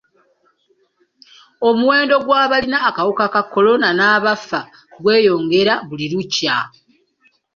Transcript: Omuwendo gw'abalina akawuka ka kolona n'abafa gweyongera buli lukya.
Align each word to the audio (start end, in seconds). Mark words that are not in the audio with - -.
Omuwendo 1.69 2.15
gw'abalina 2.25 2.77
akawuka 2.89 3.25
ka 3.33 3.41
kolona 3.51 3.89
n'abafa 3.97 4.59
gweyongera 5.01 5.73
buli 5.87 6.05
lukya. 6.13 6.57